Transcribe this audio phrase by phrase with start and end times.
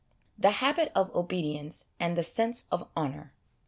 [0.35, 3.33] The Habit of Obedience and the Sense of Honour.